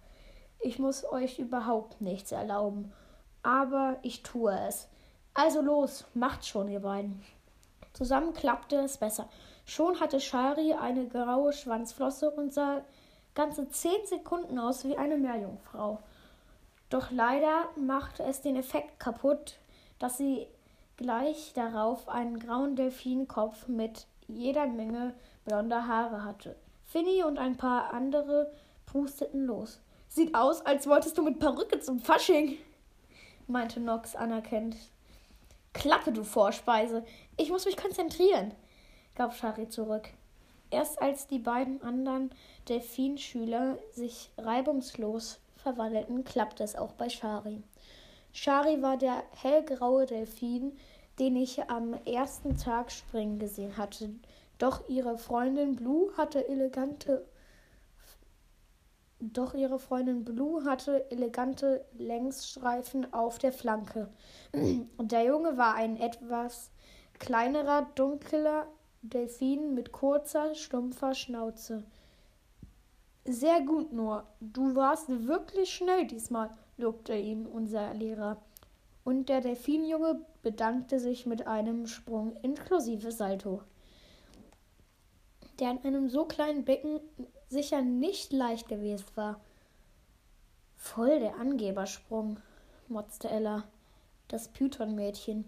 Ich 0.59 0.79
muss 0.79 1.05
euch 1.05 1.39
überhaupt 1.39 2.01
nichts 2.01 2.31
erlauben, 2.31 2.91
aber 3.43 3.97
ich 4.01 4.23
tue 4.23 4.57
es. 4.67 4.89
Also 5.33 5.61
los, 5.61 6.05
macht 6.13 6.45
schon, 6.45 6.67
ihr 6.67 6.79
beiden. 6.79 7.23
Zusammen 7.93 8.33
klappte 8.33 8.77
es 8.77 8.97
besser. 8.97 9.29
Schon 9.67 9.99
hatte 9.99 10.21
Shari 10.21 10.73
eine 10.73 11.07
graue 11.07 11.51
Schwanzflosse 11.51 12.31
und 12.31 12.53
sah 12.53 12.81
ganze 13.35 13.67
zehn 13.69 14.05
Sekunden 14.05 14.57
aus 14.57 14.85
wie 14.85 14.97
eine 14.97 15.17
Meerjungfrau. 15.17 15.99
Doch 16.89 17.11
leider 17.11 17.67
machte 17.75 18.23
es 18.23 18.39
den 18.41 18.55
Effekt 18.55 18.97
kaputt, 18.97 19.59
dass 19.99 20.17
sie 20.17 20.47
gleich 20.95 21.51
darauf 21.53 22.07
einen 22.07 22.39
grauen 22.39 22.77
Delfinkopf 22.77 23.67
mit 23.67 24.07
jeder 24.27 24.67
Menge 24.67 25.13
blonder 25.43 25.85
Haare 25.85 26.23
hatte. 26.23 26.55
Finny 26.85 27.23
und 27.23 27.37
ein 27.37 27.57
paar 27.57 27.93
andere 27.93 28.53
prusteten 28.85 29.45
los. 29.45 29.81
Sieht 30.07 30.33
aus, 30.33 30.65
als 30.65 30.87
wolltest 30.87 31.17
du 31.17 31.23
mit 31.23 31.39
Perücke 31.39 31.81
zum 31.81 31.99
Fasching, 31.99 32.57
meinte 33.47 33.81
Nox 33.81 34.15
anerkennend. 34.15 34.77
Klappe, 35.73 36.13
du 36.13 36.23
Vorspeise. 36.23 37.03
Ich 37.35 37.49
muss 37.49 37.65
mich 37.65 37.75
konzentrieren, 37.75 38.53
gab 39.17 39.35
Shari 39.35 39.67
zurück. 39.67 40.09
Erst 40.69 41.01
als 41.01 41.27
die 41.27 41.39
beiden 41.39 41.81
anderen 41.81 42.29
Delfinschüler 42.69 43.77
sich 43.91 44.29
reibungslos 44.37 45.39
verwandelten, 45.55 46.23
klappte 46.23 46.63
es 46.63 46.75
auch 46.75 46.93
bei 46.93 47.09
Shari. 47.09 47.63
Shari 48.31 48.81
war 48.81 48.95
der 48.95 49.23
hellgraue 49.41 50.05
Delfin, 50.05 50.77
den 51.17 51.35
ich 51.35 51.67
am 51.69 51.95
ersten 52.05 52.57
Tag 52.57 52.91
springen 52.91 53.39
gesehen 53.39 53.75
hatte. 53.75 54.11
Doch 54.59 54.87
ihre 54.87 55.17
Freundin 55.17 55.75
Blue 55.75 56.15
hatte 56.15 56.47
elegante 56.47 57.25
doch 59.19 59.55
ihre 59.55 59.79
Freundin 59.79 60.23
Blue 60.23 60.63
hatte 60.63 61.09
elegante 61.09 61.83
Längsstreifen 61.97 63.11
auf 63.13 63.39
der 63.39 63.51
Flanke. 63.51 64.09
Und 64.51 65.11
der 65.11 65.23
Junge 65.23 65.57
war 65.57 65.73
ein 65.73 65.97
etwas 65.97 66.69
kleinerer, 67.17 67.87
dunkler 67.95 68.67
Delfin 69.01 69.73
mit 69.73 69.91
kurzer, 69.91 70.55
stumpfer 70.55 71.13
Schnauze. 71.13 71.83
Sehr 73.25 73.61
gut, 73.61 73.91
nur. 73.91 74.25
Du 74.39 74.75
warst 74.75 75.09
wirklich 75.09 75.73
schnell 75.73 76.07
diesmal, 76.07 76.49
lobte 76.77 77.15
ihn 77.15 77.45
unser 77.45 77.93
Lehrer. 77.93 78.37
Und 79.03 79.29
der 79.29 79.41
Delfinjunge 79.41 80.21
bedankte 80.43 80.99
sich 80.99 81.25
mit 81.25 81.47
einem 81.47 81.87
Sprung 81.87 82.35
inklusive 82.41 83.11
Salto, 83.11 83.61
der 85.59 85.69
an 85.69 85.83
einem 85.83 86.09
so 86.09 86.25
kleinen 86.25 86.65
Becken 86.65 86.99
sicher 87.49 87.81
nicht 87.81 88.33
leicht 88.33 88.67
gewesen 88.67 89.07
war. 89.15 89.39
Voll 90.75 91.19
der 91.19 91.35
Angebersprung, 91.37 92.39
motzte 92.87 93.29
Ella, 93.29 93.63
das 94.27 94.49
Python-Mädchen. 94.49 95.45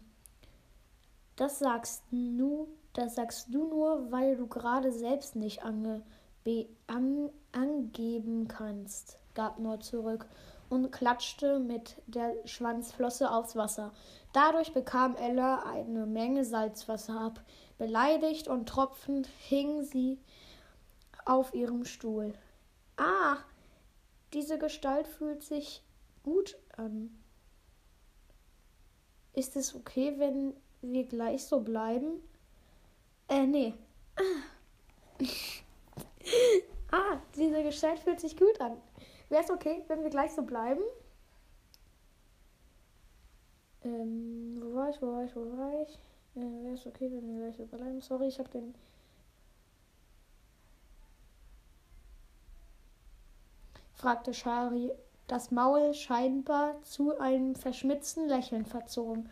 Das 1.35 1.59
sagst 1.59 2.03
nu, 2.11 2.67
das 2.99 3.15
sagst 3.15 3.47
du 3.53 3.65
nur, 3.65 4.11
weil 4.11 4.35
du 4.35 4.47
gerade 4.47 4.91
selbst 4.91 5.35
nicht 5.35 5.63
ange, 5.63 6.03
an, 6.87 7.29
angeben 7.51 8.47
kannst, 8.47 9.19
gab 9.33 9.59
Nord 9.59 9.83
zurück 9.83 10.25
und 10.69 10.91
klatschte 10.91 11.59
mit 11.59 12.01
der 12.07 12.35
Schwanzflosse 12.45 13.31
aufs 13.31 13.55
Wasser. 13.55 13.93
Dadurch 14.33 14.73
bekam 14.73 15.15
Ella 15.15 15.63
eine 15.63 16.05
Menge 16.05 16.43
Salzwasser 16.43 17.19
ab. 17.19 17.41
Beleidigt 17.77 18.47
und 18.47 18.67
tropfend 18.67 19.27
hing 19.27 19.83
sie 19.83 20.19
auf 21.25 21.53
ihrem 21.53 21.85
Stuhl. 21.85 22.33
Ah, 22.97 23.37
diese 24.33 24.59
Gestalt 24.59 25.07
fühlt 25.07 25.43
sich 25.43 25.83
gut 26.23 26.57
an. 26.75 27.17
Ist 29.33 29.55
es 29.55 29.73
okay, 29.73 30.15
wenn 30.17 30.53
wir 30.81 31.05
gleich 31.05 31.45
so 31.45 31.61
bleiben? 31.61 32.21
Äh, 33.29 33.45
nee. 33.45 33.73
ah, 36.91 37.17
diese 37.35 37.63
Gestalt 37.63 37.99
fühlt 37.99 38.19
sich 38.19 38.35
gut 38.35 38.59
an. 38.59 38.75
Wäre 39.29 39.43
es 39.43 39.51
okay, 39.51 39.83
wenn 39.87 40.03
wir 40.03 40.09
gleich 40.09 40.31
so 40.33 40.41
bleiben? 40.41 40.81
Ähm, 43.83 44.59
wo 44.61 44.73
war 44.75 44.89
ich, 44.89 45.01
wo 45.01 45.13
war 45.13 45.23
ich, 45.23 45.35
wo 45.35 45.41
war 45.57 45.83
ich? 45.83 45.99
Äh, 46.35 46.63
Wäre 46.63 46.73
es 46.73 46.85
okay, 46.87 47.09
wenn 47.11 47.27
wir 47.27 47.45
gleich 47.45 47.57
so 47.57 47.65
bleiben? 47.65 48.01
Sorry, 48.01 48.27
ich 48.27 48.39
habe 48.39 48.49
den 48.49 48.73
fragte 53.93 54.33
Shari, 54.33 54.91
das 55.27 55.51
Maul 55.51 55.93
scheinbar 55.93 56.81
zu 56.83 57.19
einem 57.19 57.55
verschmitzten 57.55 58.27
Lächeln 58.27 58.65
verzogen, 58.65 59.29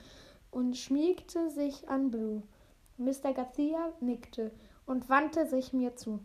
und 0.52 0.78
schmiegte 0.78 1.50
sich 1.50 1.88
an 1.90 2.12
Blue. 2.12 2.44
Mr. 2.98 3.34
Garcia 3.34 3.94
nickte 4.00 4.52
und 4.86 5.10
wandte 5.10 5.48
sich 5.48 5.74
mir 5.74 5.96
zu. 5.96 6.20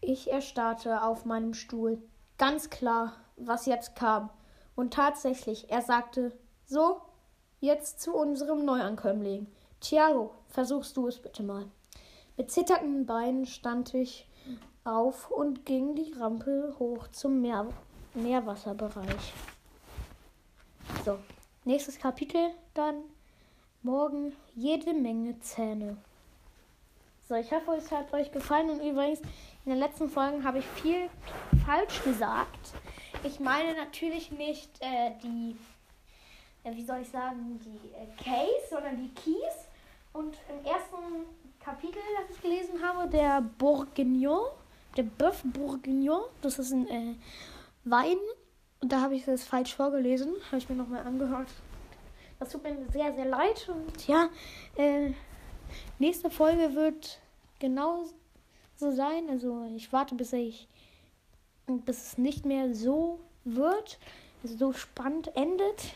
Ich 0.00 0.30
erstarrte 0.30 1.02
auf 1.02 1.24
meinem 1.24 1.54
Stuhl. 1.54 2.02
Ganz 2.38 2.70
klar, 2.70 3.16
was 3.36 3.66
jetzt 3.66 3.96
kam. 3.96 4.30
Und 4.74 4.94
tatsächlich, 4.94 5.70
er 5.70 5.82
sagte, 5.82 6.32
so, 6.64 7.00
jetzt 7.60 8.00
zu 8.00 8.14
unserem 8.14 8.64
Neuankömmling. 8.64 9.48
Thiago, 9.80 10.32
versuchst 10.46 10.96
du 10.96 11.08
es 11.08 11.20
bitte 11.20 11.42
mal. 11.42 11.66
Mit 12.36 12.50
zitternden 12.50 13.04
Beinen 13.04 13.46
stand 13.46 13.92
ich 13.94 14.28
auf 14.84 15.30
und 15.30 15.66
ging 15.66 15.94
die 15.94 16.12
Rampe 16.12 16.74
hoch 16.78 17.08
zum 17.08 17.40
Meer 17.40 17.66
Meerwasserbereich. 18.14 19.34
So, 21.04 21.18
nächstes 21.64 21.98
Kapitel 21.98 22.50
dann 22.74 23.02
morgen 23.82 24.34
jede 24.54 24.92
Menge 24.92 25.38
Zähne. 25.40 25.96
So, 27.28 27.34
ich 27.34 27.52
hoffe, 27.52 27.72
es 27.76 27.90
hat 27.90 28.12
euch 28.12 28.32
gefallen. 28.32 28.70
Und 28.70 28.80
übrigens, 28.80 29.20
in 29.64 29.72
den 29.72 29.78
letzten 29.78 30.08
Folgen 30.08 30.44
habe 30.44 30.60
ich 30.60 30.66
viel 30.66 31.10
falsch 31.66 32.02
gesagt. 32.02 32.72
Ich 33.22 33.38
meine 33.38 33.74
natürlich 33.74 34.30
nicht 34.32 34.70
äh, 34.80 35.12
die, 35.22 35.56
äh, 36.64 36.74
wie 36.74 36.84
soll 36.84 37.00
ich 37.02 37.08
sagen, 37.10 37.60
die 37.64 37.90
äh, 37.94 38.06
Case, 38.16 38.68
sondern 38.70 38.96
die 38.96 39.14
Keys. 39.14 39.68
Und 40.12 40.38
im 40.48 40.64
ersten 40.64 41.26
Kapitel, 41.60 42.00
das 42.18 42.34
ich 42.34 42.42
gelesen 42.42 42.82
habe, 42.82 43.08
der 43.08 43.42
Bourguignon, 43.42 44.46
der 44.96 45.04
Bœuf 45.04 45.42
Bourguignon, 45.44 46.22
das 46.40 46.58
ist 46.58 46.72
ein 46.72 46.88
äh, 46.88 47.14
Wein. 47.84 48.16
Und 48.80 48.90
da 48.90 49.02
habe 49.02 49.16
ich 49.16 49.24
das 49.24 49.44
falsch 49.44 49.74
vorgelesen, 49.74 50.32
habe 50.46 50.58
ich 50.58 50.68
mir 50.68 50.76
nochmal 50.76 51.06
angehört. 51.06 51.48
Das 52.38 52.50
tut 52.50 52.62
mir 52.62 52.76
sehr, 52.92 53.14
sehr 53.14 53.26
leid. 53.26 53.68
Und 53.68 54.06
ja, 54.06 54.28
äh, 54.76 55.12
nächste 55.98 56.30
Folge 56.30 56.74
wird 56.74 57.20
genau 57.58 58.04
so 58.76 58.92
sein. 58.92 59.28
Also 59.28 59.70
ich 59.74 59.92
warte, 59.92 60.14
bis 60.14 60.32
ich 60.32 60.68
bis 61.66 61.98
es 61.98 62.18
nicht 62.18 62.46
mehr 62.46 62.74
so 62.74 63.20
wird, 63.44 63.98
so 64.42 64.72
spannend 64.72 65.36
endet. 65.36 65.94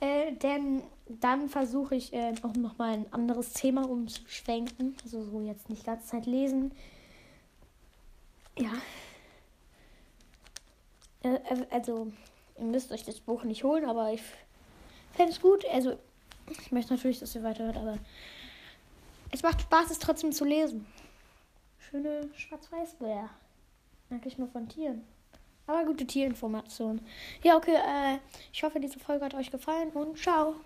Äh, 0.00 0.32
denn 0.32 0.82
dann 1.08 1.48
versuche 1.48 1.94
ich 1.94 2.12
äh, 2.12 2.32
auch 2.42 2.54
nochmal 2.54 2.94
ein 2.94 3.12
anderes 3.12 3.52
Thema 3.52 3.88
umzuschwenken. 3.88 4.96
Also 5.02 5.22
so 5.24 5.40
jetzt 5.40 5.68
nicht 5.68 5.84
ganze 5.84 6.06
Zeit 6.06 6.26
lesen. 6.26 6.72
Ja. 8.58 8.72
Äh, 11.22 11.34
äh, 11.34 11.66
also, 11.70 12.12
ihr 12.58 12.64
müsst 12.64 12.92
euch 12.92 13.04
das 13.04 13.20
Buch 13.20 13.44
nicht 13.44 13.64
holen, 13.64 13.84
aber 13.84 14.12
ich 14.12 14.22
fände 15.12 15.32
es 15.32 15.40
gut. 15.40 15.64
Also, 15.66 15.98
Ich 16.48 16.72
möchte 16.72 16.94
natürlich, 16.94 17.20
dass 17.20 17.34
ihr 17.34 17.42
weiterhört, 17.42 17.76
aber 17.76 17.98
es 19.30 19.42
macht 19.42 19.60
Spaß, 19.60 19.90
es 19.90 19.98
trotzdem 19.98 20.32
zu 20.32 20.44
lesen. 20.44 20.86
Schöne 21.78 22.28
Schwarz-Weiß-Bilder. 22.34 23.30
Eigentlich 24.10 24.38
nur 24.38 24.48
von 24.48 24.68
Tieren. 24.68 25.02
Aber 25.66 25.84
gute 25.84 26.04
Tierinformationen. 26.04 27.00
Ja, 27.44 27.56
okay, 27.56 27.76
äh, 27.76 28.18
ich 28.52 28.62
hoffe, 28.64 28.80
diese 28.80 28.98
Folge 28.98 29.24
hat 29.24 29.34
euch 29.34 29.52
gefallen 29.52 29.90
und 29.90 30.18
ciao. 30.18 30.56